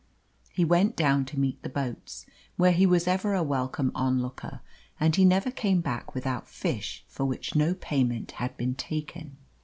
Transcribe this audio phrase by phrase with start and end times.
[0.51, 2.25] He went down to meet the boats,
[2.57, 4.61] where he was ever a welcome onlooker,
[4.99, 9.37] and he never came back without fish for which no payment had been taken.